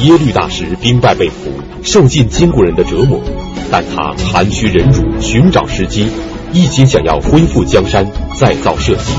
[0.00, 1.50] 耶律大石兵败被俘，
[1.82, 3.20] 受尽金国人的折磨，
[3.70, 6.08] 但他含屈忍辱，寻找时机，
[6.52, 9.12] 一心想要恢复江山，再造社稷。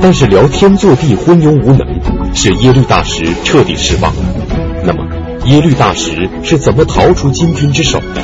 [0.00, 1.86] 但是辽天祚帝昏庸无能，
[2.34, 4.12] 使耶律大石彻底失望。
[4.84, 5.04] 那么
[5.46, 8.22] 耶律大石是怎么逃出金军之手的？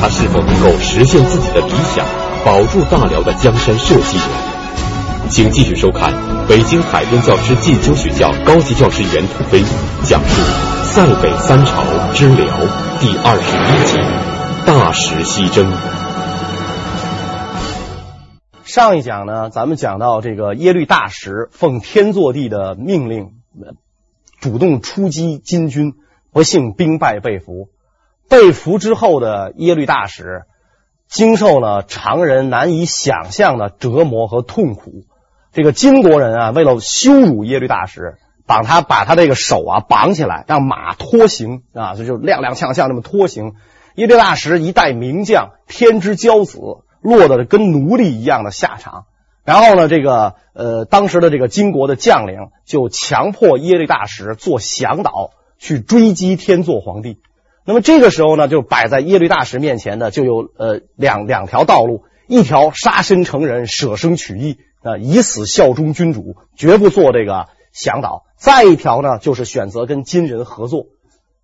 [0.00, 2.04] 他是否能够实现自己的理想，
[2.44, 4.22] 保住大辽的江山社稷呢？
[5.28, 6.12] 请继续收看
[6.48, 9.62] 北京海淀教师进修学校高级教师袁腾飞
[10.02, 10.42] 讲述
[10.92, 11.84] 《塞北三朝
[12.14, 12.46] 之辽》
[12.98, 13.96] 第二十一集
[14.66, 15.72] 《大石西征》。
[18.64, 23.34] 上一讲呢，咱们讲到这个耶律大石奉天祚帝的命令，
[24.40, 25.94] 主动出击金军，
[26.32, 27.68] 不幸兵败被俘。
[28.28, 30.42] 被俘之后的耶律大石，
[31.06, 35.04] 经受了常人难以想象的折磨和痛苦。
[35.52, 38.16] 这个金国人啊，为了羞辱耶律大石，
[38.50, 43.52] 把他把他这个手啊绑起来，让马拖行啊，这就踉踉跄跄那么拖行。
[43.94, 46.58] 耶律大石一代名将，天之骄子，
[47.00, 49.04] 落得跟奴隶一样的下场。
[49.44, 57.18] 然后呢，这个呃，当时的这个金国的将领就强迫耶律大石做向导，去追击天祚皇帝。
[57.64, 64.58] 那么这个时候呢，就摆在耶律大石面前的就有呃两两条道路，一条杀身成仁，舍生取义。
[64.82, 68.24] 啊，以死效忠君主，绝不做这个向导。
[68.36, 70.86] 再一条呢，就是选择跟金人合作。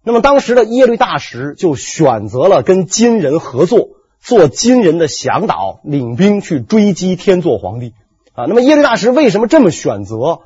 [0.03, 3.89] 那么当时的耶律大石就选择了跟金人合作，
[4.21, 7.93] 做金人的向导，领兵去追击天祚皇帝。
[8.35, 10.41] 啊，那么耶律大石为什么这么选择？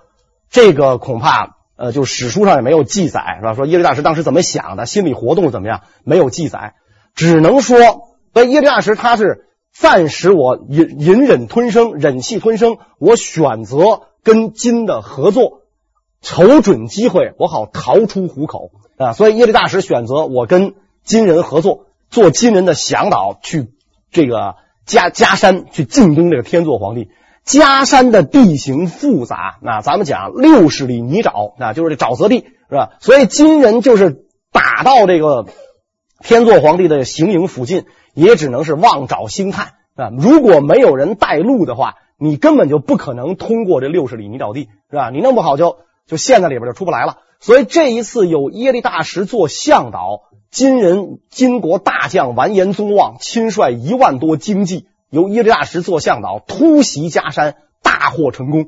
[0.50, 3.54] 这个恐怕呃，就史书上也没有记载，是吧？
[3.54, 6.74] 说耶律大石当时怎么想的，心理活动怎么样，没有记载，
[7.14, 7.78] 只能说，
[8.32, 9.46] 那耶律大石他是。
[9.72, 12.78] 暂时我隐隐忍吞声，忍气吞声。
[12.98, 15.59] 我选择跟金的合作，
[16.20, 19.12] 瞅准机会，我好逃出虎口啊！
[19.12, 23.70] 所以耶律大石选择我跟金人合作，做金人的向导，去
[24.10, 27.10] 这个加加山去进攻这个天祚皇帝。
[27.44, 32.90] 加山的地形复杂，那咱们讲六十里泥沼，那就是这沼泽地，是吧？
[33.00, 35.46] 所以金人就是打到这个
[36.22, 37.86] 天祚皇帝的行营附近。
[38.12, 40.10] 也只能是望找星探啊！
[40.18, 45.10] 如果没有人带路的话，你根本就不可能通过这六十里泥沼地，是吧？
[45.10, 45.76] 你弄不好就
[46.10, 47.18] 就陷在里边就出不来了。
[47.38, 58.66] 所以这一次有耶律大石做向导，金人金国大将完颜宗望亲率一万多精骑，由耶律大石做向导突袭加山，大获成功。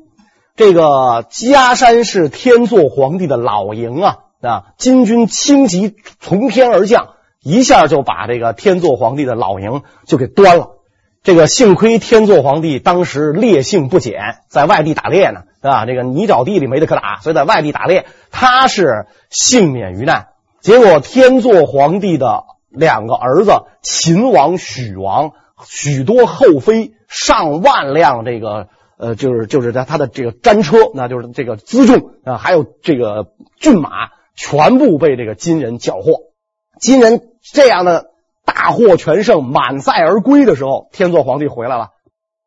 [0.55, 4.63] 这个加山是天祚皇帝的老营啊啊！
[4.77, 7.09] 金军轻骑从天而降。
[7.41, 10.77] 一下就把这个天祚皇帝的老营就给端了。
[11.23, 15.85] 这个幸亏天祚皇帝当时烈性不减，在外地打猎呢，是吧？
[15.85, 20.27] 这个泥沼地里没得可打，所以在外地打猎，他是幸免于难。
[20.59, 23.51] 结果天祚皇帝的两个儿子
[23.81, 25.31] 秦王、许王，
[25.65, 28.67] 许多后妃，上万辆这个
[28.97, 33.89] 呃，就是就是在他的这个战车，那就是这个辎重啊，还有这个骏马，
[34.35, 36.33] 全部被这个金人缴获。
[36.81, 38.07] 金人这样的
[38.53, 41.89] 大获全胜，满载而归的时候，天祚皇帝回来了，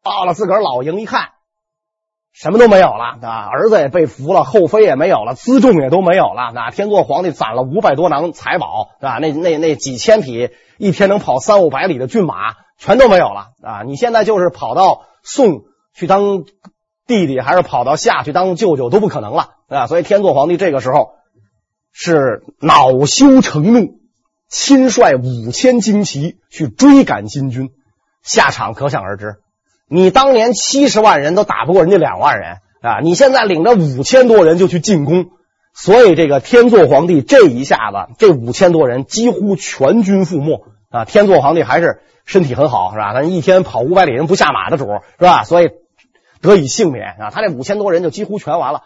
[0.03, 1.31] 到了自个儿老营一看，
[2.33, 6.53] 什么都没有了啊，儿子也被俘了，后妃也没有了，辎重也都没有了。
[6.55, 13.83] 那天祚皇帝攒了五百多囊财宝啊，那那那几千匹一天能跑三五百里的骏马全都没有了啊！
[13.85, 16.45] 你现在就是跑到宋去当
[17.07, 19.87] 弟弟，还是跑到夏去当舅舅都不可能了啊！
[19.87, 21.15] 所以天祚皇帝这个时候
[21.93, 24.06] 是恼羞成怒。
[24.49, 27.71] 亲率五千精骑去追赶金军，
[28.23, 29.37] 下场可想而知。
[29.89, 33.01] 你当年七十万人都打不过人家两万人啊！
[33.03, 35.27] 你现在领着五千多人就去进攻，
[35.75, 41.05] 所以这个天祚皇帝这一下子，这五千多人几乎全军覆没啊！
[41.05, 43.13] 天祚皇帝还是身体很好，是吧？
[43.15, 44.87] 他一天跑五百里人不下马的主，
[45.19, 45.45] 是吧？
[45.45, 45.71] 所以
[46.41, 47.31] 得以幸免啊！
[47.31, 48.83] 他这五千多人就几乎全完了。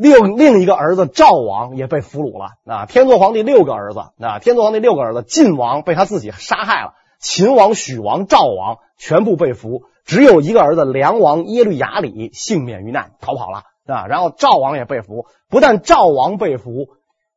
[0.00, 2.86] 另另一个儿子赵王也被俘虏了啊！
[2.86, 14.06] 天祚皇帝六个儿子啊，天祚皇帝六个儿子，晋王被他自己杀害了，秦王、许王、赵王全部被俘，只有一个儿子梁王耶律雅里幸免于难，逃跑了啊！
[14.06, 16.90] 然后赵王也被俘，不但赵王被俘，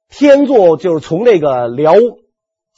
[0.07, 1.95] 天祚就是从这个辽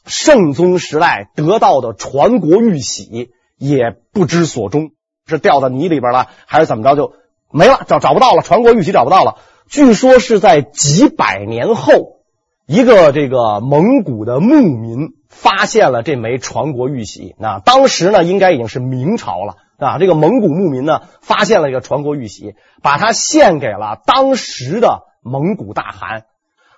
[0.06, 4.91] 圣宗时代得到的传国玉玺也不知所终，
[5.25, 7.15] 是掉到泥里边了，还是怎么着就
[7.51, 9.35] 没了，找找不到了，传国玉玺找不到了。
[9.68, 12.19] 据说是在几百年后，
[12.68, 17.36] 一个这个蒙古的牧民发现了这枚传国玉玺。
[17.39, 19.98] 那当时呢，应该已经是明朝了啊。
[19.98, 26.25] 这个蒙古牧民呢，发现了这个传国玉玺，把它献给了当时的蒙古大汗。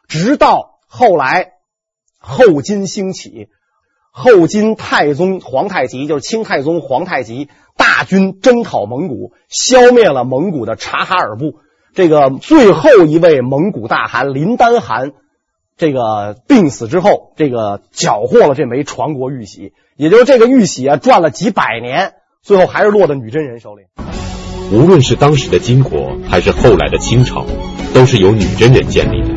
[0.07, 1.53] 直到后来
[2.17, 3.49] 后金兴起，
[4.11, 11.59] 后金太宗皇太极就是清太宗皇太极大军征讨蒙古，消灭了蒙古的察哈尔部。
[11.95, 15.13] 这个最后一位蒙古大汗林丹汗，
[15.77, 23.83] 这个病死之后，这个缴获了这枚传国玉玺，也就是这个玉玺啊，转了几百年，最后还是落到女真人手里。
[24.73, 27.45] 无论是当时的金国，还是后来的清朝，
[27.93, 29.29] 都是由女真人建立的。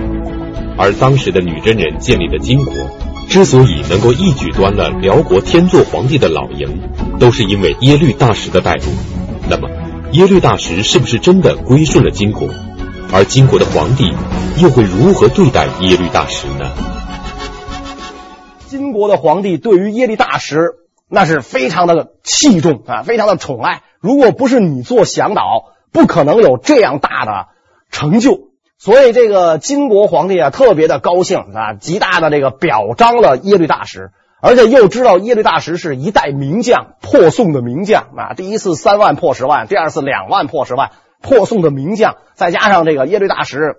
[0.76, 2.74] 而当时的女真人建立的金国，
[3.28, 6.80] 之所以能够一举端了辽国天祚皇帝的老营，
[7.20, 8.82] 都是因为耶律大石的带路。
[9.48, 9.68] 那么，
[10.12, 12.48] 耶律大石是不是真的归顺了金国？
[13.12, 14.10] 而金国的皇帝
[14.60, 16.70] 又会如何对待耶律大石呢？
[18.66, 20.76] 金国的皇帝对于耶律大石
[21.08, 23.82] 那是非常的器重啊，非常的宠爱。
[24.00, 25.42] 如果不是你做向导，
[25.92, 27.48] 不可能有这样大的
[27.90, 28.48] 成就。
[28.78, 34.10] 所以这个金国皇帝啊，特别的高兴啊，极大的这个表彰了耶律大石。
[34.40, 38.34] 而且又知道耶律大石是一代名将，破宋的名将啊！
[38.34, 42.18] 第一次三万破十万，第二次两万破十万，破宋的名将。
[42.34, 43.78] 再加上这个耶律大石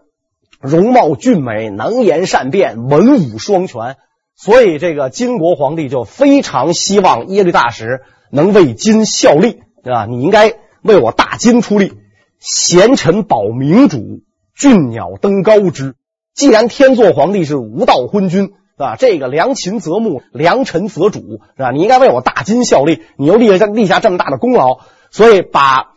[0.59, 3.95] 容貌俊美，能言善辩，文武双全，
[4.35, 10.05] 所以这个金国皇帝就非常希望耶律大石能为金效力，对吧？
[10.07, 11.93] 你应该为我大金出力，
[12.39, 14.23] 贤臣保明主，
[14.57, 15.95] 俊鸟登高之。
[16.35, 18.51] 既然天祚皇帝是无道昏君。
[18.85, 18.95] 啊？
[18.97, 21.19] 这个良禽择木，良臣择主，
[21.55, 21.71] 是吧？
[21.71, 24.79] 你应该为我大金效力，你又立下立下这么大的功劳，
[25.11, 25.93] 所以把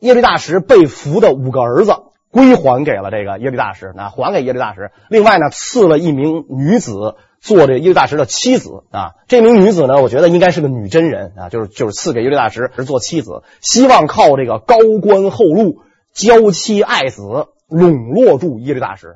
[0.00, 1.92] 耶律大石被俘的五个儿子
[2.30, 4.90] 归还给了这个耶律大石，那还给耶律大石。
[5.08, 9.12] 另外呢，赐了一名女子做这耶律大石的妻子啊。
[9.26, 15.78] 这名女子呢，我觉得应该是个女真人啊，就是就是赐给耶律大石是做妻子，希望靠这个高官厚禄、
[16.12, 17.22] 娇妻爱子
[17.68, 19.14] 笼络住耶律大石。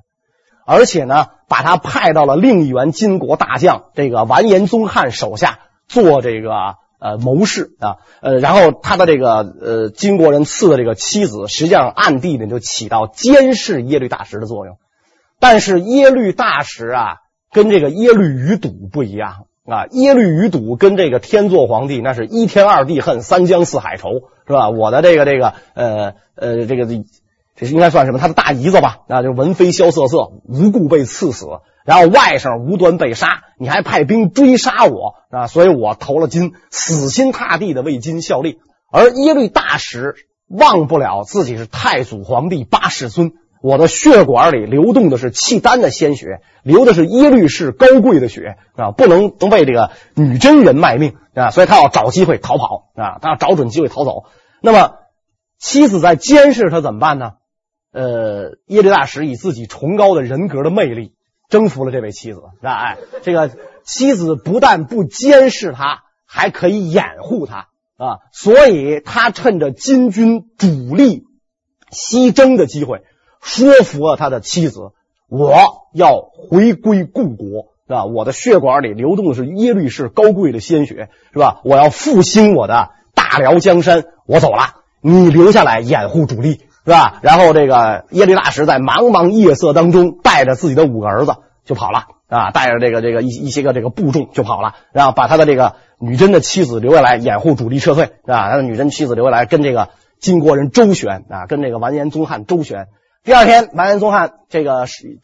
[0.72, 5.58] 而且呢，把他派到了另一员金国大将这个完颜宗翰手下
[5.88, 6.52] 做这个
[7.00, 14.76] 呃谋士啊，呃，然后他的这个呃金国人赐的这个妻子，实际上暗地里就起到监视耶律大石的作用。
[15.40, 17.16] 但是耶律大石啊，
[17.50, 24.10] 跟这个耶律余睹不一样啊，耶律余睹跟这个天祚皇帝那是一天二地恨，三江四海仇，
[24.46, 24.70] 是吧？
[24.70, 26.86] 我的这个这个呃呃这个。
[27.60, 28.18] 这应该算什么？
[28.18, 29.00] 他的大姨子吧？
[29.06, 31.46] 那就文妃萧瑟瑟，无故被赐死，
[31.84, 35.46] 然后外甥无端被杀，你还派兵追杀我啊！
[35.46, 38.60] 所以我投了金，死心塌地的为金效力。
[38.90, 40.14] 而耶律大石
[40.48, 48.90] 忘不了自己是太祖皇帝八世孙，我的血管里流动的是契丹的鲜血，流的是耶律氏高贵的血啊！
[48.92, 51.50] 不能为这个女真人卖命啊！
[51.50, 53.18] 所以他要找机会逃跑啊！
[53.20, 54.24] 他要找准机会逃走。
[54.62, 54.92] 那么
[55.58, 57.32] 妻子在监视他怎么办呢？
[57.92, 61.12] 呃，耶律大石以自己崇高的人格的魅力
[61.48, 62.72] 征服了这位妻子，是吧？
[62.72, 63.50] 哎，这个
[63.82, 67.66] 妻子不但不监视他，还可以掩护他
[67.96, 71.24] 啊，所以他趁着金军主力
[71.90, 73.02] 西征的机会，
[73.42, 74.92] 说服了他的妻子
[75.28, 78.04] ：“我要回归故国，是吧？
[78.04, 81.60] 我的血管里流动的是耶律氏高贵的鲜血，是吧？
[81.64, 87.18] 我要复兴我的大辽江山，我走了，你留下来掩护主力。”是吧？
[87.22, 98.50] 然后这个耶律大石在茫茫夜色当中，带着自己的五个儿子就跑了啊，带着这个这个一一些个这个部众就跑了，然后把他的这个女真的妻子留下来掩护主力撤退，是吧？
[98.50, 102.88] 他的女真妻子留下来跟这个金国人周旋啊，跟这个完颜宗翰周旋。
[103.22, 105.18] 第二天，完颜宗翰这个是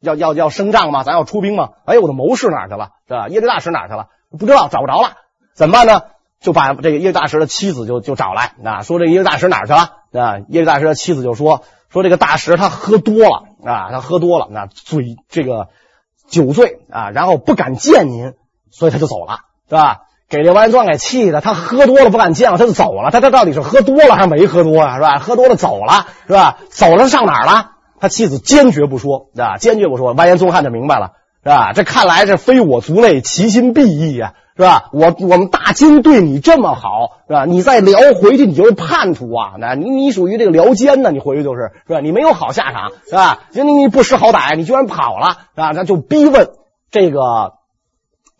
[0.00, 1.70] 要要要升帐嘛，咱要出兵嘛。
[1.84, 2.90] 哎，我的谋士哪去了？
[3.08, 3.28] 是吧？
[3.28, 4.06] 耶律大石哪去了？
[4.38, 5.14] 不知道，找不着了，
[5.54, 6.02] 怎么办呢？
[6.40, 9.78] 就把这个耶律大石的妻子就就找来啊，说这个耶律大石哪儿去了
[10.12, 10.38] 啊？
[10.48, 15.68] 耶律大石的妻子就说说这个大石他喝多了啊，他喝多了，那醉这个
[16.28, 18.32] 酒醉啊，然后不敢见您，
[18.70, 19.98] 所以他就走了，是吧？
[20.30, 23.10] 给这完颜宗给气的，他喝多了不敢见了，他就走了。
[23.10, 24.94] 他他到底是喝多了还是没喝多啊？
[24.94, 25.18] 是吧？
[25.18, 26.58] 喝多了走了，是吧？
[26.70, 27.72] 走了上哪儿了？
[27.98, 30.12] 他妻子坚决不说，啊，坚决不说。
[30.12, 31.72] 完颜宗翰就明白了，是吧？
[31.72, 34.34] 这看来是非我族类，其心必异呀。
[34.56, 34.90] 是吧？
[34.92, 37.46] 我我们大金对你这么好，是吧？
[37.46, 39.52] 你再辽回去，你就是叛徒啊！
[39.58, 41.10] 那你你属于这个辽奸呢？
[41.10, 42.00] 你回去就是是吧？
[42.00, 43.44] 你没有好下场，是吧？
[43.52, 45.70] 你你不识好歹，你居然跑了，是吧？
[45.74, 46.50] 那就逼问
[46.90, 47.54] 这个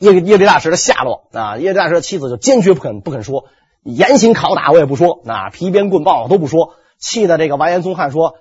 [0.00, 1.56] 耶耶律大石的下落啊！
[1.56, 3.44] 耶律大石的妻子就坚决不肯不肯说，
[3.82, 8.34] 严刑拷打我也不说，啊，皮鞭棍棒我都不说，气的这个完颜宗翰说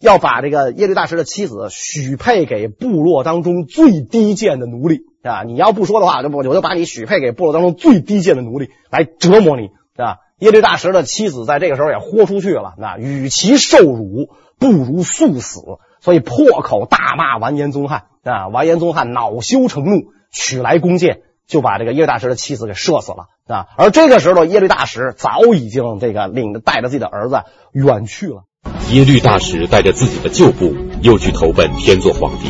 [0.00, 5.00] 要把这个耶律大石的妻子许配给部落当中最低贱的奴隶。
[5.24, 5.42] 啊！
[5.42, 10.18] 你要不说的话，就我就把你许配给部落当中最低贱的奴隶来折磨你，啊！
[10.38, 15.62] 耶律大石的妻子在这个时候也豁出去了，那与其受辱，不如速死。
[16.02, 18.48] 所以破口大骂完颜宗翰啊。
[18.48, 23.68] 完颜宗翰恼羞成怒，取来弓箭，就把这个耶律大石的妻子给射死了啊。
[23.78, 28.44] 而这个时候，耶律大石早已经这个领着带着自己的儿子远去了。
[28.90, 32.48] 耶律大石带着自己的旧部，又去投奔天祚皇帝。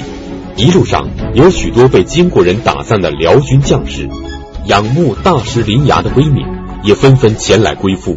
[0.57, 4.09] 一路上有许多被金国人打散的辽军将士，
[4.67, 6.47] 仰慕大石临崖的威名，
[6.83, 8.17] 也纷纷前来归附。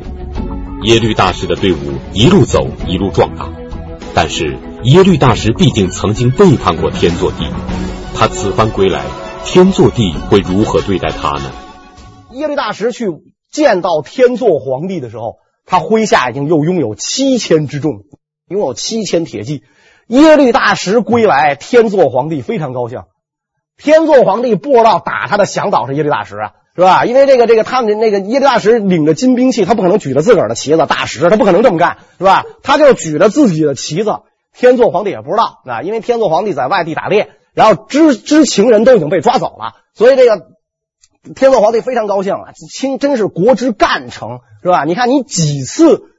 [0.84, 1.78] 耶律大石的队伍
[2.14, 3.50] 一路走，一路壮大。
[4.14, 7.46] 但是耶律大石毕竟曾经背叛过天祚帝，
[8.16, 9.06] 他此番归来，
[9.46, 11.52] 天祚帝会如何对待他呢？
[12.34, 13.08] 耶律大石去
[13.52, 15.38] 见到天祚皇帝的时候，
[15.68, 18.06] 他麾下已经又拥有七千之众，
[18.48, 19.62] 拥有七千铁骑。
[20.08, 23.02] 耶律大石归来，天祚皇帝非常高兴。
[23.78, 27.06] 天祚皇帝不知道打他的响导是耶律大石啊，是吧？
[27.06, 32.46] 因为这个这个他们那个耶律大石领着金兵器，他不可能举着自个儿的旗子大石，他不可能这么干，是吧？
[32.64, 34.12] 他就举着自己的旗子。
[34.56, 40.48] 天祚皇帝也不知道啊，因为天祚皇帝在外地打猎，然后知知情人都已经被抓走了，所以这个
[41.36, 44.28] 天祚皇帝非常高兴啊，清真是国之干臣，
[44.62, 44.84] 是吧？
[44.84, 46.14] 你看你几次。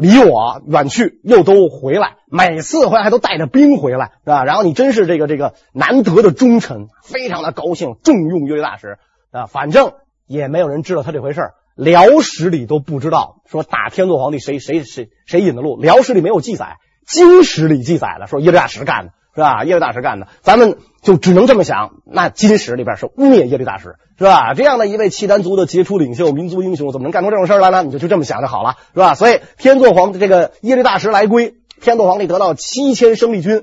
[0.00, 4.44] 离我远去，又都回来，每次回来还都带着兵回来，是吧？
[4.44, 8.98] 然后你真是这个这个难得的忠臣，非常的高兴，重用耶律大石
[9.32, 9.46] 啊。
[9.46, 11.40] 反正也没有人知道他这回事，
[11.74, 19.12] 辽史里都不知道说打天祚皇帝谁谁谁谁引的路，辽史里没有记载，金史里记载了说耶律大石干的。
[19.38, 19.62] 是吧？
[19.62, 22.00] 耶律大石干的，咱们就只能这么想。
[22.04, 24.52] 那金史里边是污蔑耶律大石，是吧？
[24.54, 27.84] 这样的一位契丹族的杰出领袖、民族英雄，怎么能干出这种事来呢？
[27.84, 29.14] 你就就这么想就好了，是吧？
[29.14, 33.62] 所以天祚皇帝这个耶律大石来归，天祚皇帝得到七千生力军。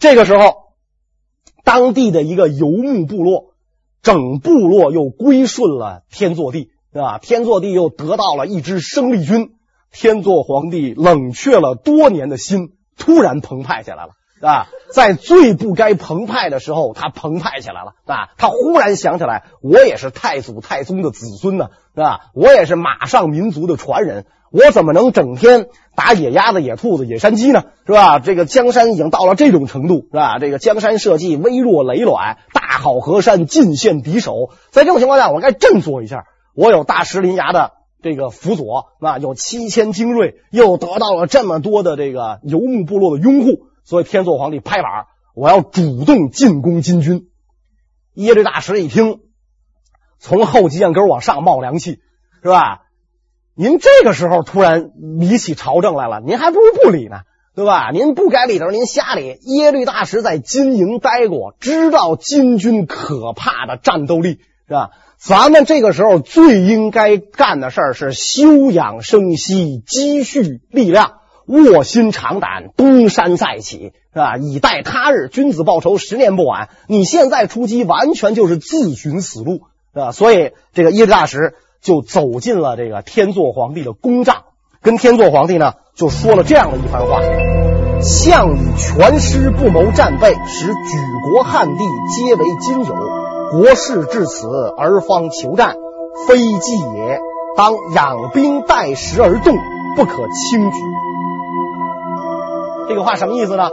[0.00, 0.56] 这个时候，
[1.62, 3.54] 当地的一个游牧部落，
[4.02, 7.18] 整部落又归顺了天祚帝，是吧？
[7.18, 9.52] 天祚帝又得到了一支生力军，
[9.92, 14.14] 天祚皇帝冷却了多年的心突然澎湃起来了。
[14.42, 27.66] 啊，在最不该澎湃的时候，他澎湃起来了，啊，他忽然想起来，我也是太祖太宗的子孙呢，啊，我也是马上民族的传人，我怎么能整天打野鸭子、野兔子、野山鸡呢？
[27.86, 28.18] 是吧？
[28.18, 30.40] 这个江山已经到了这种程度，是吧？
[30.40, 36.24] 这个江山社稷微弱累卵，大好河山尽陷敌手，在这种情况下，我该振作一下。
[36.54, 37.70] 我有大石林崖的
[38.02, 43.68] 这个辅佐，啊，有七千精锐，又得到了这么多的这个游牧部落的拥护。
[43.84, 47.28] 所以天祚皇帝拍板，我要主动进攻金军。
[48.14, 49.20] 耶律大石一听，
[50.18, 52.00] 从后脊梁根往上冒凉气，
[52.42, 52.82] 是吧？
[53.54, 57.20] 您这个时候突然理起朝政来了，您还不如不理呢，
[57.54, 57.90] 对吧？
[57.90, 59.38] 您不该理的时候您瞎理。
[59.42, 64.90] 耶律大石在金营待过，知道金军可怕的战斗力，是吧？
[65.18, 71.20] 咱们这个时候最应该干的事儿是休养生息，积蓄力量。
[71.46, 74.36] 卧薪尝胆，东山再起，是吧？
[74.36, 76.68] 以待他日，君子报仇，十年不晚。
[76.86, 80.12] 你现在出击，完全就是自寻死路，是吧？
[80.12, 84.44] 所以，这个耶律大石就走进了这个天祚皇帝的宫帐，
[84.80, 87.20] 跟天祚皇帝呢就说了这样的一番话：
[88.00, 90.98] 项羽全师不谋战备，使举
[91.30, 91.84] 国汉地
[92.16, 92.94] 皆为今有。
[93.50, 94.46] 国事至此
[94.78, 95.74] 而方求战，
[96.26, 97.20] 非计也。
[97.54, 99.54] 当养兵待时而动，
[99.94, 100.76] 不可轻举。
[102.92, 103.70] 这个话什么意思呢？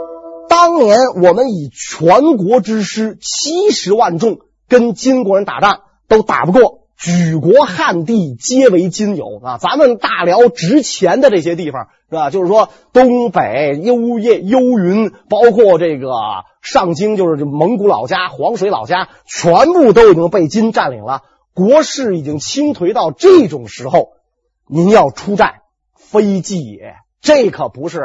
[0.48, 9.58] 当年我们以全国之师七十万众跟金国人打仗都打不过，举国汉地皆为今有啊！
[9.58, 12.30] 咱们大辽值钱的这些地方是吧？
[12.30, 16.08] 就是说东北幽夜幽云，包括这个
[16.62, 21.24] 上京，就是蒙古老家、黄水老家，全部都已经被金占领了。
[21.52, 24.12] 国势已经倾颓到这种时候，
[24.66, 25.56] 您要出战，
[25.94, 26.94] 非计也。
[27.20, 28.00] 这可不是。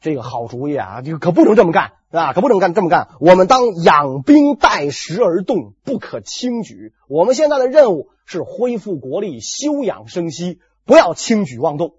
[0.00, 2.32] 这个好主意啊，这个可不能这么干，啊？
[2.32, 3.08] 可不能干这么干。
[3.20, 6.94] 我们当养兵待时而动，不可轻举。
[7.06, 11.92] 我们现在的任务是恢复国力，休养生息，不要轻举妄动。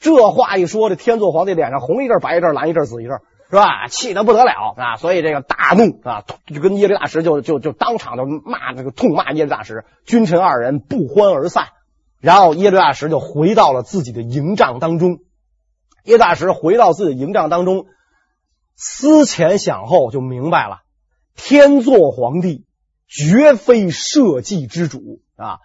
[0.00, 3.86] 这话一说，这天祚皇帝脸上红一阵白一阵，蓝一阵紫一阵，是吧？
[3.86, 4.96] 气得不得了啊！
[4.96, 11.66] 所以这个大怒啊，就跟耶律大石就就就当场就骂这个痛骂耶律大石，君臣二人不欢而散。
[12.18, 15.20] 然后耶律大石就回到了自己的营帐当中。
[16.04, 17.86] 叶大石回到自己营帐当中，
[18.76, 20.80] 思前想后，就明白了：
[21.36, 22.64] 天祚皇帝
[23.06, 25.58] 绝非社稷之主啊！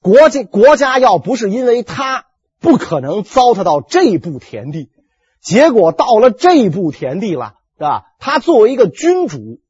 [0.00, 2.26] 国家国家要不是因为他，
[2.60, 4.90] 不可能糟蹋到这步田地。
[5.40, 8.04] 结果到了这步田地了，是吧？
[8.18, 9.60] 他作为一个君主，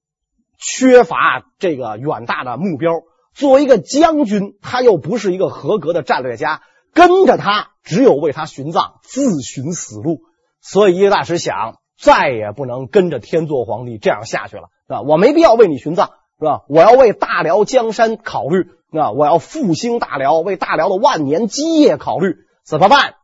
[0.58, 6.62] 缺乏这个远大的目标；作为一个将军，他又不是一个合格的战略家。
[6.94, 10.20] 跟着他，只有为他寻葬，自寻死路。
[10.60, 15.00] 所以耶律大石想，再也不能跟着天祚皇帝这样下去了，是吧？
[15.02, 16.62] 我没必要为你殉葬，是吧？
[16.68, 22.34] 我要为大辽江山考虑，那，我要复兴大辽，为大辽的万年基业考虑，
[22.64, 23.14] 怎么办？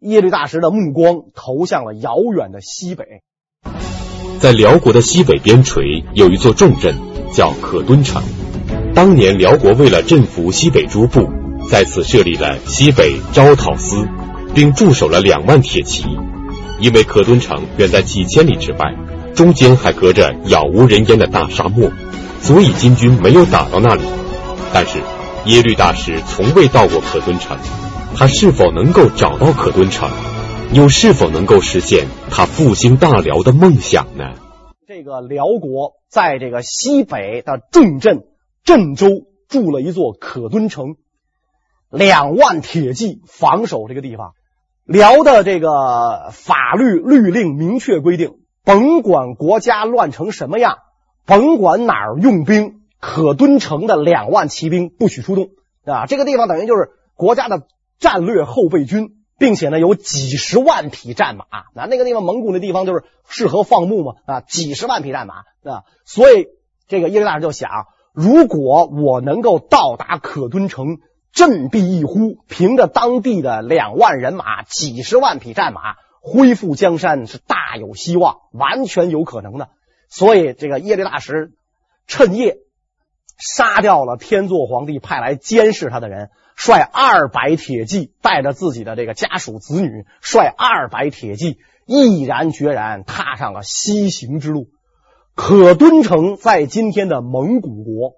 [0.00, 3.04] 耶律大石的目光投向了遥远的西北，
[4.38, 6.94] 在辽国的西北边陲有一座重镇，
[7.32, 8.22] 叫可敦城。
[8.94, 11.28] 当年辽国为了镇服西北诸部，
[11.68, 14.08] 在此设立了西北招讨司，
[14.54, 16.04] 并驻守了两万铁骑。
[16.80, 18.94] 因为可敦城远在几千里之外，
[19.34, 21.90] 中间还隔着杳无人烟的大沙漠，
[22.40, 24.02] 所以金军没有打到那里。
[24.72, 24.98] 但是
[25.44, 27.56] 耶律大石从未到过可敦城。
[28.16, 30.10] 他是否能够找到可敦城，
[30.72, 34.32] 又是否能够实现他复兴大辽的梦想呢？
[34.86, 38.22] 这个辽国在这个西北的重镇
[38.64, 39.08] 镇州
[39.48, 40.96] 筑了一座可敦城，
[41.90, 44.32] 两万铁骑防守这个地方。
[44.84, 50.78] 辽的这个法律律令明确规定，甭管国家乱成什么样，
[51.26, 55.48] 甭管哪儿用兵，可敦城的两万骑兵不许出动
[55.84, 56.06] 啊！
[56.06, 57.62] 这个地方等于就是国家的。
[58.00, 66.46] 战略后备军，并且呢有几十万匹战马，那那个地方蒙古那地方就是适合放牧嘛啊，几十万匹战马啊，所以
[66.86, 70.98] 这个耶律大石就想，如果我能够到达可敦城，
[71.32, 79.68] 振臂一呼，凭着当地的两万人马、几十万匹战马，恢复江山是大有希望，完全有可能的。
[80.08, 81.52] 所以这个耶律大石
[82.06, 82.58] 趁夜
[83.36, 86.30] 杀掉了天祚皇帝派来监视他的人。
[86.60, 94.66] 率二百铁骑，带着自己的这个家属子女，率二百铁骑，毅然决然踏上了西行之路。
[95.36, 98.14] 可敦城在今天的蒙古国，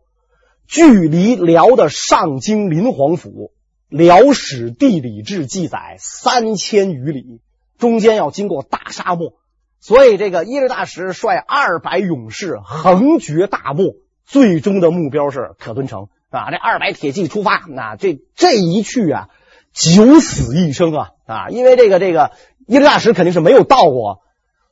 [0.71, 3.31] 距离辽的上京临皇府
[3.89, 7.41] 《辽史地理志》记载三千余里，
[7.77, 9.33] 中间要经过大沙漠，
[9.81, 16.07] 所以这个耶律大石率二百勇士横绝大漠，最终的目标是可敦城。
[16.29, 19.29] 啊，这二百铁骑出发，那这这一去啊，
[19.73, 21.49] 九死一生啊啊！
[21.49, 22.31] 因为这个这个
[22.69, 24.21] 耶律大石肯定是没有到过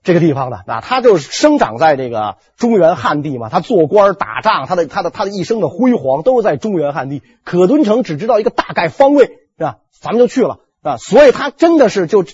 [0.08, 7.22] 这个地方的啊，他就是生长在这个中原汉地嘛，他做官打仗，他的他的他的一生的辉煌都是在中原汉地。
[7.44, 9.76] 可敦城只知道一个大概方位，是吧？
[10.00, 12.24] 咱们就去了啊，所以他真的是就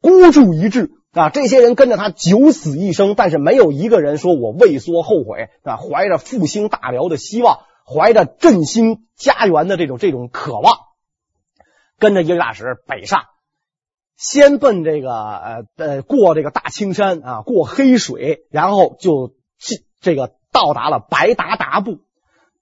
[0.00, 1.28] 孤注一掷啊！
[1.28, 7.58] 这些人跟着他九死一生，但是没有一个人说我畏缩后悔啊，怀着复兴大辽的希望。
[7.90, 10.76] 怀着振兴家园的这种这种渴望，
[11.98, 13.22] 跟着耶律大石北上，
[14.18, 19.28] 先奔这个呃呃过这个大青山啊，过黑水，然后就
[19.60, 22.00] 进这个到达了白达达部。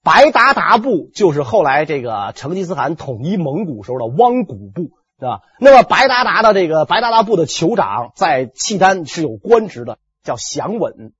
[0.03, 4.83] 白达达部就是后来这个成吉思汗统一蒙古时候的汪古部，
[5.19, 5.41] 是吧？
[5.59, 11.11] 那么白达达的这个白达达部的酋长在契丹是有官职的，叫降稳。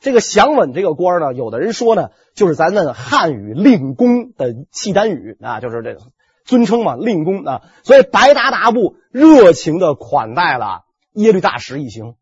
[0.00, 6.00] 这个降稳这个官呢，有的人说呢，就是咱们汉语令公的契丹语啊，就是这个
[6.44, 7.62] 尊称嘛，令公啊。
[7.82, 12.14] 所以白达达部热情的款待了耶律大石一行，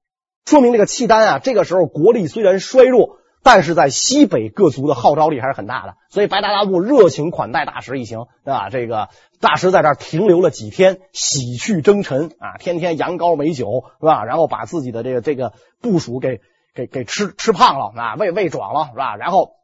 [0.45, 5.95] 说明这个契丹啊，这个时候国力虽然衰弱，但是在西北各族的号召力还是很大的。
[6.11, 9.09] 所以白达达部热情款待大石一行啊，这个
[9.41, 14.25] 大石在这儿停留了几天，洗去征尘啊，天天羊羔美酒是吧？
[14.25, 16.41] 然后把自己的这个这个部属给。
[16.75, 19.15] 给给吃吃胖了啊，胃胃壮了是吧？
[19.17, 19.57] 然后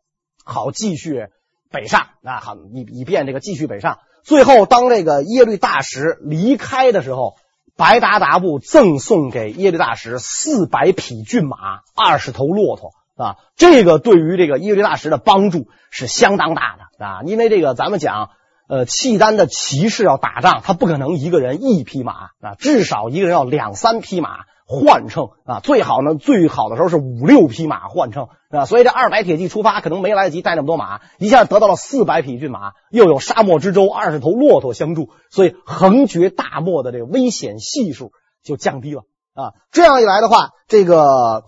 [0.44, 1.28] 好继续
[1.70, 3.96] 北上啊，好以以便这个继续北上。
[4.22, 7.36] 最后当这个耶律大石离开的时候，
[7.76, 11.56] 白达达部赠送给耶律大石四百匹骏马、
[11.94, 18.30] 二十头骆驼啊，这个对于这个耶律大石的帮助是相当大的啊，因为这个咱们讲，
[18.68, 24.40] 呃，契丹的骑士要打仗，他不可能一个人一匹马啊，至少一个人要两三匹马。
[24.70, 39.54] 换乘啊，最好呢，最好的时候是五六匹马换乘啊，所以这二百铁骑出发，可能没来得及带那么多马，一下得到了四百匹骏马，又有沙漠之舟二十头骆驼相助，所以横绝大漠的这个危险系数就降低了啊。
[39.72, 41.44] 这样一来的话，这个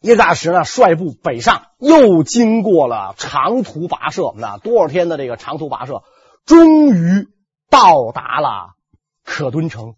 [0.00, 6.04] 耶律大石呢，率部北上，又经过了长途跋涉，那多少天的这个长途跋涉，
[6.46, 7.28] 终于
[7.68, 8.70] 到达了
[9.26, 9.94] 可敦城。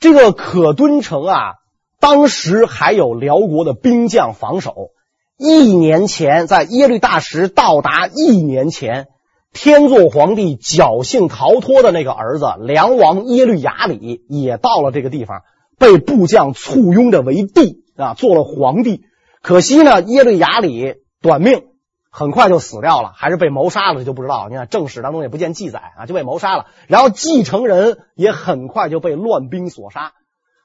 [0.00, 1.54] 这个可敦城啊，
[2.00, 4.90] 当时还有辽国的兵将防守。
[5.36, 9.06] 一年前，在耶律大石到达一年前，
[9.52, 15.42] 天祚皇帝侥幸逃脱的那个儿子梁王耶律雅里也到了这个地方，
[15.78, 19.02] 被部将簇拥着为帝啊，做了皇帝。
[19.42, 21.62] 可惜呢，耶律雅里短命。
[22.10, 24.48] 很快就死掉了，还是被谋杀了，就不知道。
[24.48, 26.66] 你看正史当中也不见记载啊，就被谋杀了。
[26.86, 30.12] 然后继承人也很快就被乱兵所杀，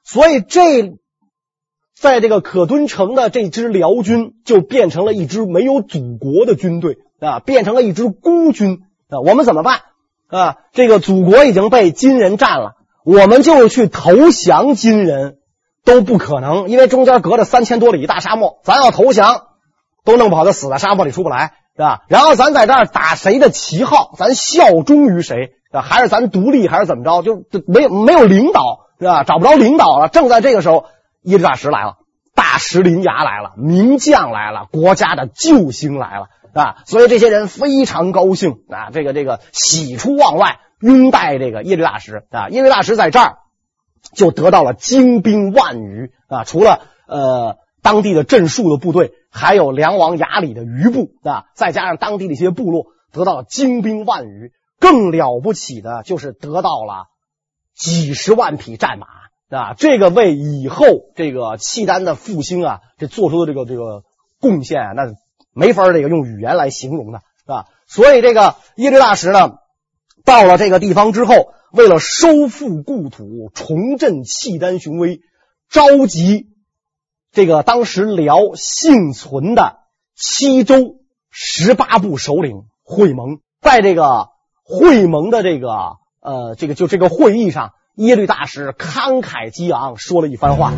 [0.04, 0.94] 所以这
[1.96, 9.20] 在这个可敦城的这支辽军就变成了一支没有祖国的军队啊，变成了一支孤军啊。
[9.20, 9.80] 我们怎么办
[10.28, 10.56] 啊？
[10.72, 12.72] 这个祖国已经被金人占了，
[13.04, 15.36] 我们就去投降金人
[15.84, 19.42] 都不可能，因为中间隔着三千多里大沙漠，咱要投降
[20.04, 22.02] 都弄不好，就死在沙漠里出不来，是吧？
[22.08, 25.52] 然后咱在这儿打谁的旗号，咱效忠于谁？
[25.72, 27.22] 还是咱独立，还是怎么着？
[27.22, 28.84] 就没有没有领导。
[28.96, 29.24] 是吧？
[29.24, 30.08] 找不着领导了。
[30.08, 30.86] 正在这个时候，
[31.22, 31.96] 耶律大石来了，
[32.32, 36.76] 大石林牙来了，名将来了，国家的救星来了啊！
[36.86, 42.48] 所以这些人非常高兴啊，这个这个喜出望外，拥戴这个耶律大石啊。
[42.50, 43.38] 耶律大石在这儿
[44.14, 54.52] 就得到了精兵万余啊，除了呃当地的镇戍的部队，还有梁王衙里的余部啊，再加上当地的一些部落，得到了精兵万余。
[54.78, 57.06] 更了不起的就是得到了。
[57.74, 59.06] 几十万匹战马
[59.50, 60.84] 啊，这个为以后
[61.16, 64.04] 这个契丹的复兴啊，这做出的这个这个
[64.40, 65.14] 贡献啊，那
[65.52, 67.66] 没法这个用语言来形容的，是吧？
[67.86, 69.54] 所以这个耶律大石呢，
[70.24, 71.34] 到了这个地方之后，
[71.72, 75.20] 为了收复故土、重振契丹雄威，
[75.68, 76.53] 召集
[77.34, 79.78] 这个当时辽幸存的
[80.16, 80.94] 七州
[81.30, 84.28] 十八部首领会盟，在这个
[84.62, 85.96] 会盟的这个。
[86.26, 90.72] 呃，这个就这个会议上，耶律大使慷慨激昂说了一番话。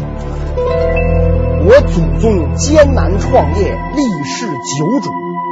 [1.65, 5.11] 我祖宗艰难创业，历世九主，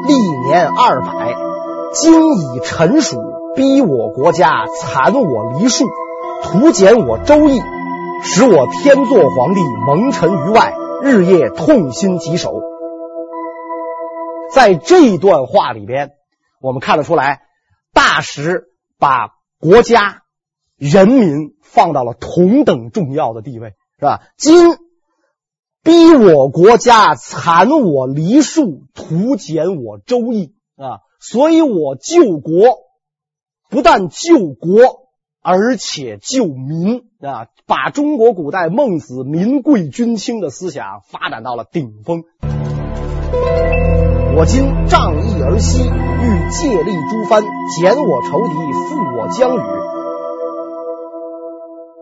[0.09, 0.15] 历
[0.49, 1.37] 年二百，
[1.93, 3.23] 今已臣属，
[3.55, 5.85] 逼我国家，残我黎庶，
[6.43, 7.61] 图减我周易，
[8.25, 12.61] 使我天祚皇帝蒙尘于外，日夜痛心疾首。
[14.53, 16.13] 在这段话里边，
[16.61, 17.43] 我们看得出来，
[17.93, 18.65] 大石
[18.99, 19.35] 把。
[19.61, 20.25] 国家、
[20.77, 24.21] 人民放到了同等重要的地位，是吧？
[24.37, 24.77] 今
[25.83, 31.01] 逼我国家，残我黎庶，图减我周易啊！
[31.19, 32.77] 所以我救国，
[33.71, 35.04] 不但救国，
[35.47, 37.49] 而且救民啊！
[37.67, 42.25] 把中国古代孟子“民贵君轻”的思想发展到了顶峰。
[44.35, 47.43] 我今仗义而息，欲借力诸藩，
[47.79, 49.61] 减我仇敌，复我疆域。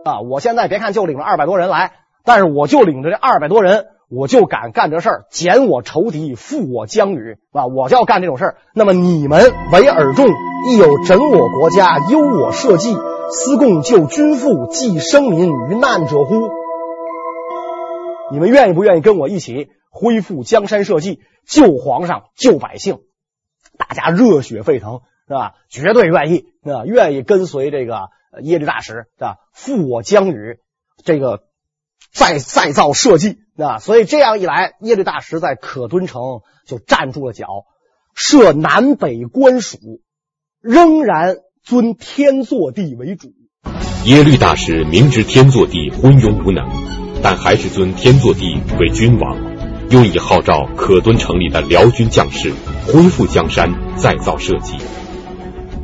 [0.05, 0.21] 啊！
[0.21, 1.91] 我现在别看就领了二百多人来，
[2.23, 7.37] 但是我就领着这二百多人，我就敢干这事儿，减我仇敌，复我疆域。
[7.51, 7.65] 啊！
[7.65, 8.55] 我就要干这种事儿。
[8.73, 10.27] 那么你们为尔众，
[10.69, 12.95] 亦有整我国家，忧我社稷，
[13.31, 16.49] 思共救君父，济生民于难者乎？
[18.31, 19.69] 你们愿意不愿意跟我一起？
[19.89, 23.01] 恢复江山社稷，救皇上，救百姓，
[23.77, 25.53] 大家热血沸腾，是吧？
[25.69, 28.09] 绝对愿意，啊，愿意跟随这个
[28.41, 29.37] 耶律大石，是吧？
[29.53, 30.57] 复我疆宇，
[31.05, 31.43] 这个
[32.11, 37.65] 再再造社稷，啊，所以这样一来，耶律大石在可敦城就站住了脚，
[38.15, 39.77] 设南北官署，
[40.59, 43.31] 仍然尊天祚帝为主。
[44.03, 46.67] 耶律大石明知天祚帝昏庸无能，
[47.21, 49.37] 但还是尊天祚帝为君王。
[49.89, 52.51] 用以号召可敦城里的辽军将士
[52.85, 54.75] 恢复江山，再造社稷。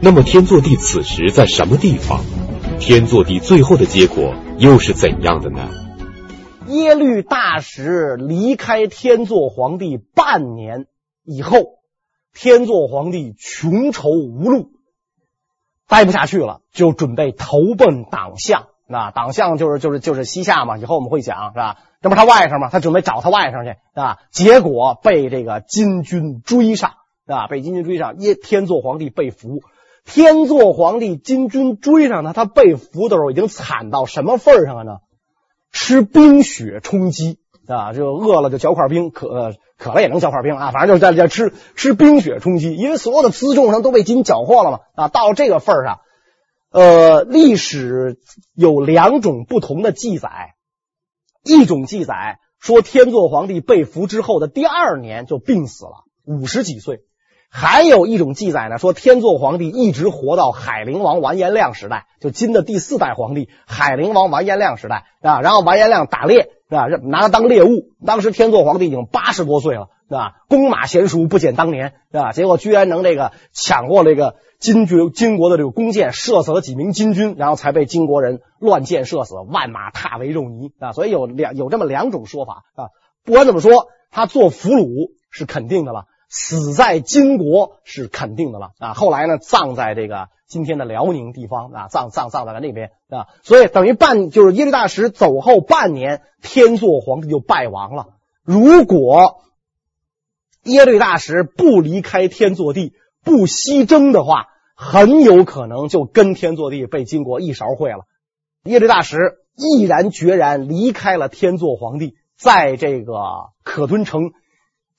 [0.01, 2.25] 那么天祚帝此时在什么地方？
[2.77, 5.69] 天祚帝最后的结果又是怎样的呢？
[6.67, 10.87] 耶律大石离开天祚皇帝半年
[11.23, 11.79] 以后，
[12.33, 14.71] 天祚皇帝穷愁无路，
[15.89, 18.67] 待不下去了，就准备投奔党项。
[18.87, 21.77] 那党项就是就是就是西夏嘛，以后我们会讲，是吧？
[22.01, 22.69] 这不是他外甥吗？
[22.71, 26.93] 他准备找他外甥去，啊，结果被这个金军追上，
[27.27, 29.61] 啊，被金军追上，耶天祚皇帝被俘。
[30.05, 34.97] 天祚皇帝金军追上他，他被俘的时候已经惨到什么份上了呢？
[35.71, 37.37] 吃冰雪充饥
[37.73, 45.99] 啊，就饿了就嚼块冰，渴渴了也能嚼块冰啊，反正就是在在吃吃冰雪充饥，因为所有的辎重上都被金缴获了嘛，啊，到这个份上。
[46.71, 48.19] 呃，历史
[48.53, 50.29] 有两种不同的记载，
[51.43, 56.97] 一种记载说天祚皇帝被俘之后的第二年就病死了，五十几岁；
[57.49, 65.41] 还有一种记载呢，说天祚皇帝一直活到海陵王完颜亮时代，就金的第四代皇帝海陵王完颜亮时代啊。
[65.41, 70.35] 然后完颜亮打猎啊，拿他当猎物，当时天祚皇帝已经八十多岁了，是吧？
[70.47, 72.31] 弓马娴熟，不减当年，是吧？
[72.31, 74.35] 结果居然能这个抢过这个。
[74.59, 80.91] 金军金国的这个弓箭射死了几名金军，然后才被金国人乱箭射死，万马踏为肉泥啊！
[80.91, 82.89] 所以有两有这么两种说法啊。
[83.23, 88.93] 不管怎么说，他做俘虏是肯定的了，死在金国是肯定的了啊。
[88.93, 93.27] 后来呢，葬在这个今天的辽宁地方啊，葬葬葬在了那边啊。
[93.43, 98.07] 所以等于半就是耶律大石走后半年，天祚皇帝就败亡了。
[98.43, 99.41] 如果
[100.63, 108.05] 耶律大石不离开天祚帝，不西征的话，很有可能就跟天祚帝被金国一勺烩了。
[108.63, 109.17] 耶律大石
[109.55, 113.15] 毅然决然离开了天祚皇帝，在这个
[113.63, 114.31] 可敦城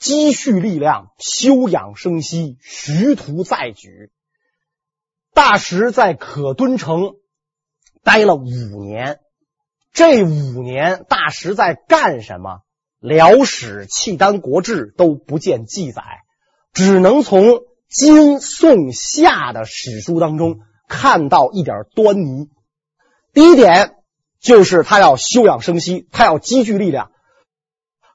[0.00, 4.10] 积蓄力量，休养生息，徐图再举。
[5.34, 7.12] 大石在可敦城
[8.02, 9.20] 待了五年，
[9.92, 12.62] 这五年大石在干什么？
[12.98, 16.02] 辽史、契丹国志都不见记载，
[16.72, 22.48] 只能从金、宋、夏的史书当中看到一点端倪。
[23.32, 23.96] 第一点
[24.40, 27.10] 就是他要休养生息，他要积聚力量。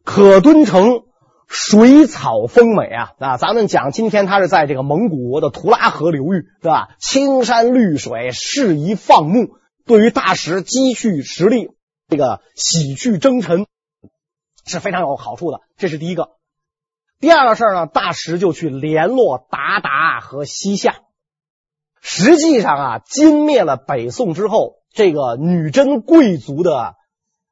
[0.04, 1.04] 可敦城
[1.48, 3.38] 水草丰美啊啊！
[3.38, 6.96] 咱们讲今天他是在这个蒙古国的图拉河流域，对吧？
[7.00, 9.58] 青山绿水，适宜放牧。
[9.86, 11.72] 对于大石积蓄实力，
[12.08, 13.66] 这个洗去征尘
[14.66, 15.62] 是非常有好处的。
[15.78, 16.30] 这是第一个。
[17.20, 20.96] 第二个事儿呢，大石就去联络鞑靼和西夏。
[22.02, 24.76] 实际上啊，金灭了北宋之后。
[24.98, 26.96] 这个女真贵族的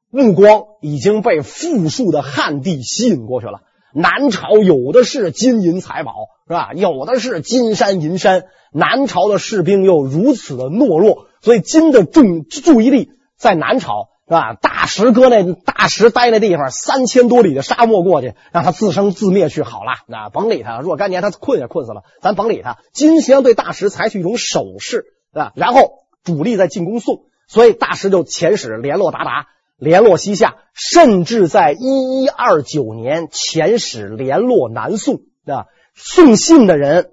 [0.08, 3.60] 目光已经被富庶的汉地吸引过去了。
[3.94, 6.12] 南朝有的是金银财宝，
[6.48, 6.72] 是吧？
[6.74, 8.44] 有的是金山银山。
[8.72, 14.54] 南朝的士兵又如此的懦弱，所以金的重注意力在南朝，是吧？
[14.54, 20.80] 大石哥那大石待那地方，三千多里的沙漠过去，让他自生自灭去好了，那甭理他。
[20.80, 22.78] 若干年他困也困死了，咱甭理他。
[22.92, 25.52] 金先对大石采取一种守势，是吧？
[25.54, 27.26] 然后主力在进攻宋。
[27.46, 29.44] 所以大石就遣使联络韃靼，
[29.84, 35.66] 联络西夏，甚至在一一二九年遣使联络南宋啊。
[35.94, 37.10] 送信的人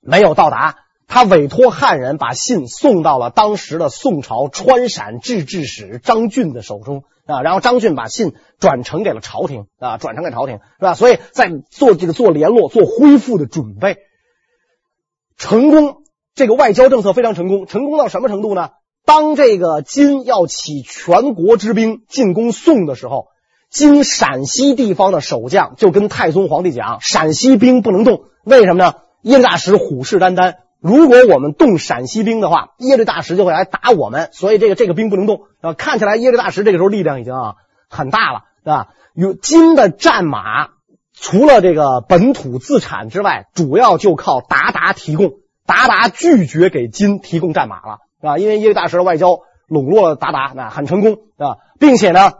[0.00, 0.76] 没有到达，
[1.08, 7.42] 他委托汉人把信送到了当时的宋朝川陕制置使张俊的手中啊。
[7.42, 10.94] 然后张俊把信转呈给了朝廷啊，转呈给朝廷是吧？
[10.94, 13.98] 所以在做这个做联络、做恢复的准备，
[15.36, 16.04] 成功。
[16.36, 18.70] 这个外交政策非常成功，成功到什么程度呢？
[19.06, 23.28] 当这个金要起全国之兵进攻宋的时候，
[23.70, 28.94] 金陕西地方的守将就跟太宗皇帝讲：陕西兵不能动，为什么呢？
[29.22, 35.42] 耶律大石虎视眈眈，如果我们动陕西兵的话，耶律大石就会来打我们，所以这个这个兵不能动。
[35.60, 37.54] 啊，看起来耶律大石这个时候力量已经啊
[37.88, 38.88] 很大了，是吧？
[39.14, 40.68] 有金的战马，
[41.12, 45.26] 除了这个本土自产之外，主要就靠韃靼提供，
[45.66, 47.98] 韃靼拒绝给金提供战马了。
[48.20, 52.32] 啊，因为耶律大石的外交笼络了韃靼，那很成功啊，并且呢，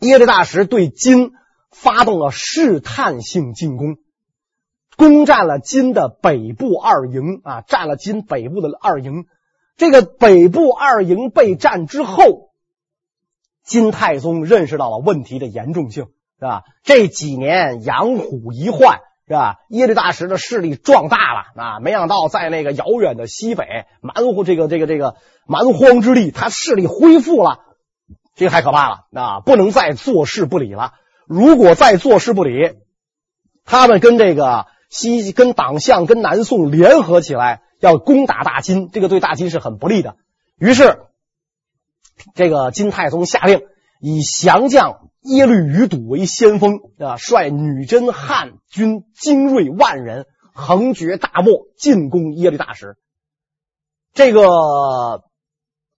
[0.00, 1.32] 耶律大石对金
[1.70, 3.96] 发动了试探性进攻，
[4.96, 9.26] 攻占了金的北部二营啊，占了金北部的二营。
[9.76, 12.50] 这个北部二营被占之后，
[13.64, 16.04] 金太宗认识到了问题的严重性，
[16.38, 16.62] 是吧？
[16.84, 19.00] 这几年养虎遗患。
[19.26, 19.56] 是吧？
[19.68, 21.80] 耶律大石的势力壮大了啊！
[21.80, 27.60] 没想到在那个遥远的西北蛮荒这个这个这个蛮荒之地，他势力恢复了，
[28.36, 29.40] 这个太可怕了啊！
[29.40, 30.92] 不能再坐视不理了。
[31.26, 32.74] 如果再坐视不理，
[33.64, 40.16] 他们跟这个西跟党项跟南宋联合起来要攻打大金，这个对大金是很不利的。
[40.58, 40.98] 于是，
[42.34, 43.62] 这个金太宗下令
[44.02, 45.08] 以降将。
[45.24, 52.96] 耶律余睹为先锋啊，率女真汉军精锐万人，横绝大漠，进攻耶律大石。
[54.12, 55.22] 这个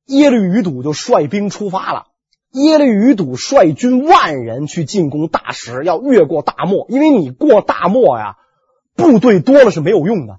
[0.07, 2.05] 耶律余睹就率兵出发了。
[2.53, 8.37] 耶律余睹率军万人去进攻大石，要越过大漠，因为你过大漠呀，
[8.95, 10.37] 部队多了是没有用的，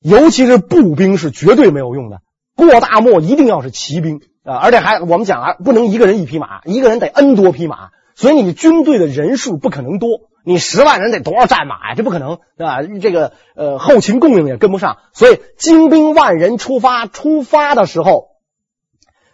[0.00, 2.20] 尤其是步兵是绝对没有用的。
[2.54, 7.88] 过大漠一定要是骑兵啊，而且还我们讲啊，不能一个人一匹马，一个人得 N 多匹马。
[8.16, 11.94] 所以你军队的人数不可能多，你十万人得多少战马呀？
[11.94, 12.82] 这不可能，对吧？
[12.82, 17.06] 这个呃后勤供应也跟不上，所以精兵万人出发。
[17.06, 18.30] 出发的时候，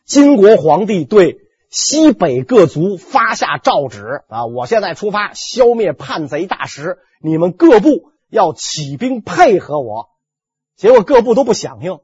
[0.04, 1.38] 金国皇帝对
[1.70, 4.46] 西北各族发下诏旨啊！
[4.46, 10.08] 我现在出发消灭叛贼大石，你们各部要起兵配合我。
[10.74, 12.00] 结果各部都不响应，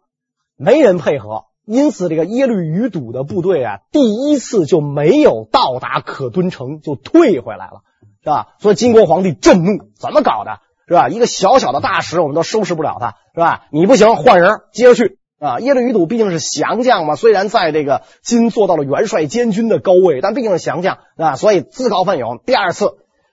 [0.57, 1.47] 没人配合。
[1.71, 7.83] 因此，这个耶律余睹的部队啊，第一次就没有到达可敦城，就退回来了，
[8.25, 8.47] 是吧？
[8.59, 11.11] 所以金国皇帝震怒，怎么搞的，是吧？
[11.11, 13.67] 一个小小的大使，我们都收拾不了他，是吧？
[13.71, 15.61] 你不行，换人接着去啊！
[15.61, 22.87] 耶律余睹毕竟是降将嘛，虽然在这个金做到了元帅监军的高位，但毕竟是降将啊，所以自告奋勇，第二次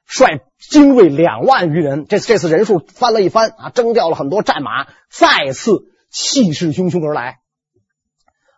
[0.05, 5.85] 率精锐两万余人，这这次人数翻了一番啊，征调了很多战马，再次。
[6.17, 7.39] 气势汹汹而来。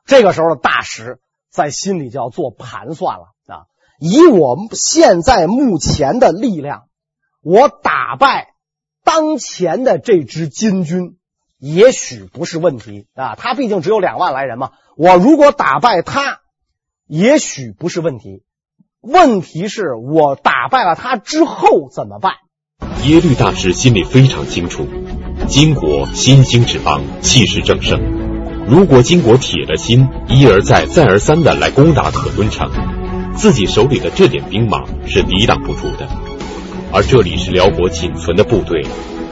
[0.08, 1.20] 这个时候的大石
[1.52, 3.68] 在心里就要做盘算了啊！
[4.00, 6.84] 以我现在目前的力量，
[7.42, 8.54] 我打败
[9.04, 11.18] 当前的这支金军，
[11.60, 13.36] 也许不是问题啊。
[13.36, 16.40] 他毕竟只有两万来人嘛，我如果打败他，
[17.06, 18.44] 也许不是问题。
[19.02, 22.34] 问题是我打败了他之后怎么办？
[23.04, 24.86] 耶律大石心里非常清楚，
[25.48, 28.27] 金国新兴之邦，气势正盛。
[28.70, 32.70] 如果金国铁了心一而再、再而三的来攻打可敦城，
[33.34, 36.06] 自己手里的这点兵马是抵挡不住的。
[36.92, 38.86] 而这里是辽国仅存的部队，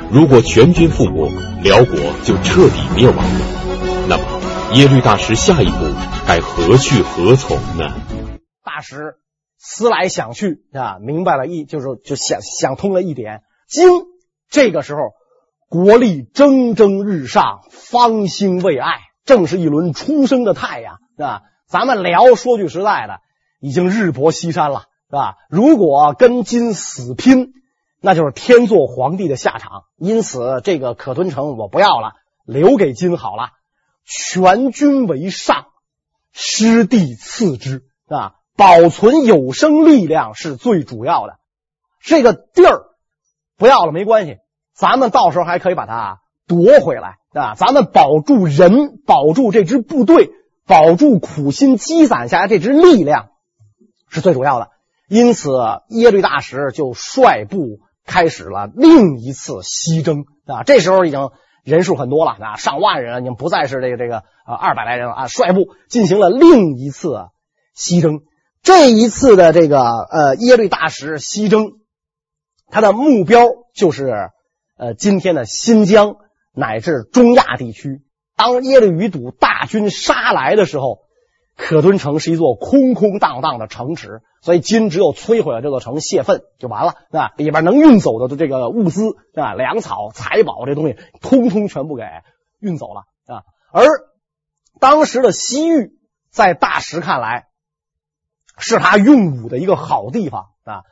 [0.10, 1.30] 如果全军覆没，
[1.62, 4.06] 辽国就彻底灭亡了。
[4.08, 4.24] 那么
[4.74, 5.76] 耶律大石下一步
[6.26, 7.93] 该何去何从呢？
[8.63, 9.15] 大石
[9.58, 13.89] 思来想去啊，明白了一就是就想想通了一点：金
[14.50, 15.02] 这个时候
[15.67, 18.93] 国力蒸蒸日上，方兴未艾。
[19.25, 21.41] 正是一轮初升的太阳，是吧？
[21.67, 23.21] 咱们辽说句实在的，
[23.59, 25.35] 已经日薄西山了，是吧？
[25.49, 27.53] 如果跟金死拼，
[27.99, 29.85] 那就是天作皇帝的下场。
[29.97, 32.13] 因此，这个可敦城我不要了，
[32.45, 33.49] 留给金好了。
[34.05, 35.65] 全军为上，
[36.31, 38.35] 失地次之，是吧？
[38.55, 41.39] 保存有生力量是最主要的。
[41.99, 42.83] 这个地儿
[43.57, 44.38] 不要了没关系，
[44.75, 47.17] 咱们到时候还可以把它夺回来。
[47.39, 50.32] 啊，咱们保住人，保住这支部队，
[50.65, 53.28] 保住苦心积攒下来这支力量，
[54.10, 54.69] 是最主要的。
[55.10, 55.50] 因此，
[55.89, 60.63] 耶律大石就率部开始了另一次西征啊。
[60.63, 61.30] 这时候已经
[61.65, 65.28] 人数很多了啊，上万人，已经不再是这个这个啊二百来人了啊。
[65.28, 67.28] 率部进行了另一次
[67.74, 68.21] 西征。
[68.63, 71.74] 这一次的这个呃耶律大石西征，
[72.71, 73.41] 他的目标
[73.76, 74.32] 就是
[74.78, 76.15] 呃今天的新疆。
[76.56, 78.02] 乃至中亚地区，
[78.36, 81.00] 当耶律余睹大军杀来的时候，
[81.58, 92.04] 可敦城是一座空空荡荡的城池，所以金只有摧毁了这座城泄愤就完了，啊，里边能运走的这个物资啊，粮草、财宝这东西，通通全部给
[92.60, 93.44] 运走了啊。
[93.72, 93.86] 而
[94.80, 95.98] 当时的西域，
[96.32, 97.48] 在大石看来，
[98.58, 100.84] 是他用武的一个好地方啊。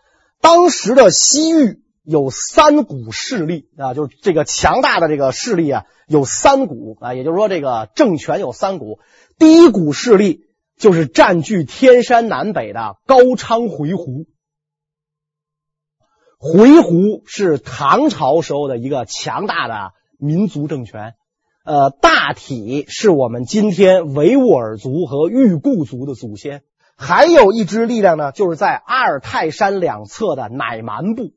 [0.41, 1.79] 当时的西域。
[2.03, 8.99] 有三股势力啊，就是这个强大的这个势力啊，有三股啊，也就是说这个政权有三股。
[9.39, 10.41] 第一股势力
[10.77, 14.25] 就是占据天山南北的高昌回鹘。
[16.37, 21.13] 回鹘是唐朝时候的一个强大的民族政权，
[21.63, 26.63] 呃，大体是我们今天维吾尔族和裕固族的祖先。
[26.97, 31.31] 还有一支力量呢，就是在阿尔泰山两侧的乃蛮部。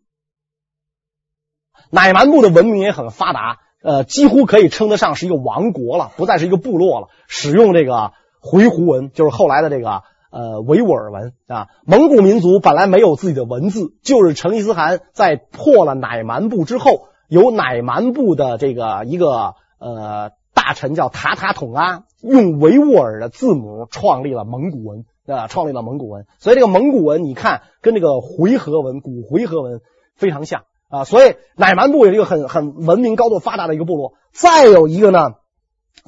[1.90, 7.08] 乃蛮部的文明也很发达，呃，几乎可以称得上是一个王国了，不再是一个部落了。
[7.28, 11.68] 使用这个回鹘文，就是后来的这个呃维吾尔文啊。
[11.84, 26.26] 蒙古民族本来没有自己的文字，就是成吉思汗在破了乃蛮部之后，由乃蛮部的这个一个呃大臣叫塔塔统阿，用维吾尔的字母创立了蒙古文啊，创立了蒙古文。
[26.38, 29.80] 所以这个蒙古文，你看跟这个回纥文、古回纥文
[30.16, 30.62] 非常像。
[30.88, 34.14] 啊，所以乃蛮部也是一个很很文明高度发达的一个部落。
[34.32, 35.30] 再有一个呢，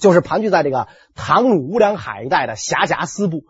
[0.01, 3.43] 就是盘踞在这个唐努乌梁海一带的黍贾斯部。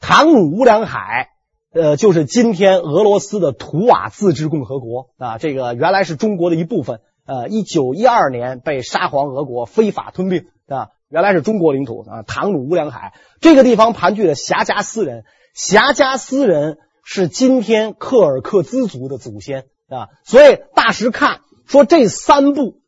[0.00, 1.30] 唐努乌梁海，
[1.72, 5.38] 呃，就是今天俄罗斯的图瓦自治共和国啊。
[5.38, 12.22] 这个原来是中国的一部分，呃，一九一二年被沙皇俄国非法吞并啊，原来是中国领土啊。
[12.22, 19.66] 唐努乌梁海这个地方盘踞的黍贾斯人，黍贾斯人是今天柯尔克孜族的祖先。
[19.88, 22.80] 啊，所以大石看说，这三步，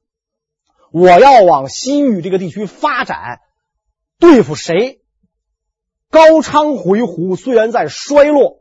[0.92, 3.40] 我要往西域这个地区发展，
[4.18, 5.00] 对付谁？
[6.10, 8.58] 高昌回鹘虽然在衰落，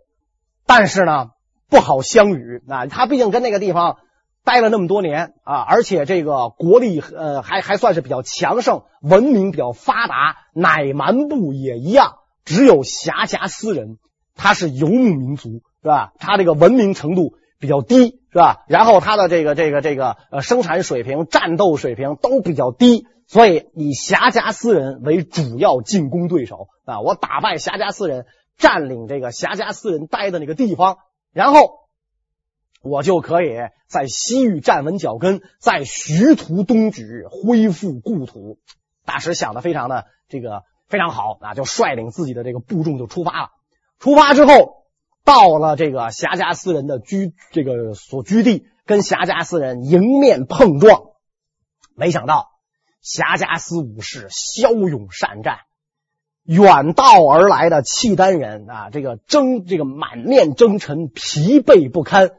[0.65, 1.31] 但是呢
[1.67, 2.61] 不好相与。
[2.67, 3.97] 啊，他毕竟跟那个地方
[4.43, 10.37] 待了那么多年啊，而且这个国力呃还还算是比较强盛，文明比较发达。
[10.53, 13.97] 乃蛮部也一样，只有黍贾斯人，
[14.35, 16.11] 他是游牧民族，是吧？
[16.19, 18.17] 他这个文明程度比较低。
[18.31, 18.63] 是吧？
[18.67, 27.01] 然后他的这个这个这个呃生产水平、战斗水平都比较低，所以以黍贾斯人为主要进攻对手啊！
[27.01, 30.97] 我打败黍贾斯人，占领这个黍贾斯人待的那个地方，
[31.33, 31.89] 然后
[32.83, 33.55] 我就可以
[33.87, 38.59] 在西域站稳脚跟，在徐图东举，恢复故土。
[39.07, 43.49] 大石想的非常的这个非常好啊，就率领自己的这个部众就出发了。
[43.97, 44.77] 出发之后。
[45.29, 51.03] 到了这个黍贾斯人的居这个所居地，跟黍贾斯人迎面碰撞，
[51.95, 52.47] 没想到
[53.03, 55.59] 黠贾斯武士骁勇善战，
[56.45, 62.31] 远道而来的契丹人啊，这个征这个满面征尘，疲惫不堪，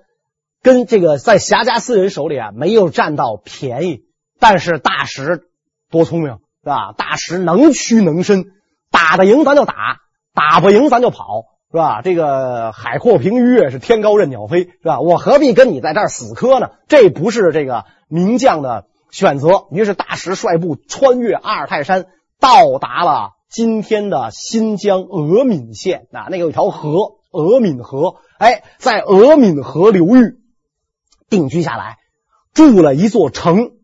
[0.61, 4.03] 跟这个在黠贾斯人手里啊没有占到便宜，
[4.41, 5.49] 但是大石
[5.91, 6.93] 多聪明是吧？
[6.97, 8.47] 大石能屈能伸，
[8.91, 10.01] 打得赢咱就打，
[10.34, 11.45] 打不赢咱就跑。
[11.71, 12.03] 是吧？
[12.03, 15.01] 这个海阔凭鱼跃，是天高任鸟飞，是吧？
[15.01, 16.71] 我何必跟你在这儿死磕呢？
[16.89, 19.66] 这不是这个名将的选择。
[19.71, 22.07] 于是大石率部穿越阿尔泰山，
[22.41, 30.41] 到达了今天的新疆额敏县啊，那有一条河额敏河，哎，在额敏河流域
[31.29, 31.99] 定居下来，
[32.53, 33.75] 筑了一座城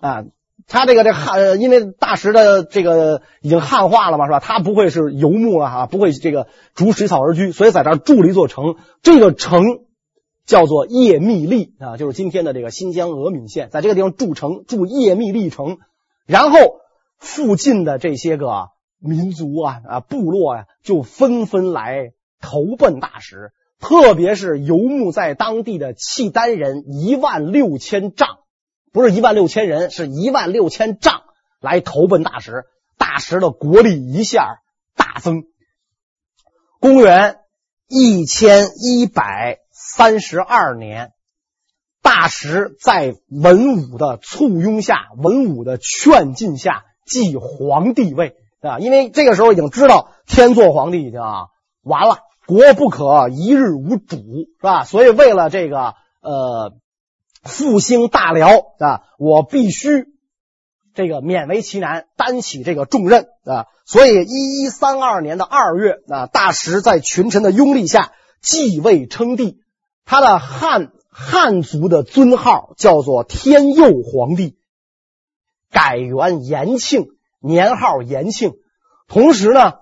[0.00, 0.24] 啊。
[0.66, 4.40] 他这个这汉，因为大石的这个已经汉化了嘛，是吧？
[4.40, 8.76] 他不会是游牧了哈，不会这个逐水草而居，所以在这儿筑了一座城。
[9.02, 9.62] 这个城
[10.46, 15.78] 叫做叶密利啊，就是今天的这个新疆额敏县，在这个地方筑城，筑叶密利城。
[16.26, 16.58] 然后
[17.18, 28.38] 附近的这些个民族啊啊部落、啊，就纷纷来投奔大石，特别是游牧在当地的契丹人一万六千丈。
[28.94, 31.22] 不是一万六千人，是一万六千丈
[31.60, 32.64] 来投奔大石，
[32.96, 34.60] 大石的国力一下
[34.94, 35.42] 大增。
[36.78, 37.38] 公元
[37.88, 41.10] 一千一百三十二年，
[42.02, 48.78] 大石在文武的簇拥下，文武的劝进下，继皇帝位啊。
[48.78, 51.46] 因为这个时候已经知道天祚皇帝已经啊
[51.82, 54.84] 完了，国不可一日无主，是吧？
[54.84, 56.76] 所以为了这个呃。
[57.44, 59.02] 复兴大辽啊！
[59.18, 60.06] 我必须
[60.94, 63.66] 这个勉为其难，担起这个重任啊！
[63.84, 69.60] 所以，一一三二年的二月啊，大石在群臣的拥立下继位称帝。
[70.06, 74.56] 他的汉汉族的尊号叫做天佑皇帝，
[75.70, 77.08] 改元延庆，
[77.40, 78.52] 年号延庆。
[79.08, 79.74] 同时呢，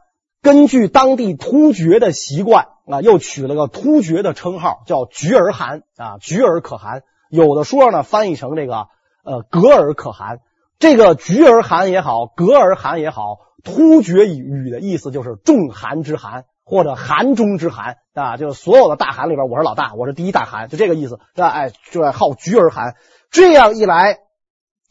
[0.42, 7.02] 根据当地突厥的习惯啊，又取了个突厥的称号，叫觉儿汗啊，觉儿可汗。
[7.32, 8.88] 有的书呢翻译成这个
[9.24, 10.40] 呃噶尔可汗，
[10.78, 21.48] 这个菊儿汗也好，噶尔汗也好，突厥语的意思就是众汗之汗或者汗中之汗啊，就是所有的大汗里边我是老大，我是第一大汗，就这个意思，是吧？
[21.48, 22.96] 哎，就号觉儿汗。
[23.30, 24.18] 这样一来，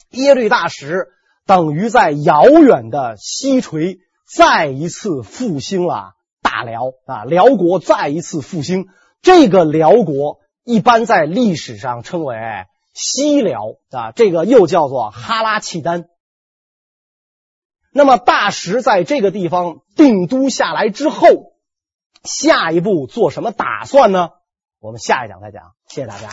[0.09, 1.09] 耶律大石
[1.45, 8.87] 等于在遥远的西陲再一次复兴了大辽啊，辽国再一次复兴，
[9.21, 10.41] 这个辽国。
[10.71, 12.37] 一般在历史上称为
[12.93, 16.05] 西辽啊，这个又叫做哈拉契丹。
[17.91, 21.27] 那么大石在这个地方定都下来之后，
[22.23, 24.29] 下一步做什么打算呢？
[24.79, 25.73] 我们下一讲再讲。
[25.89, 26.27] 谢谢大家。
[26.29, 26.31] 啊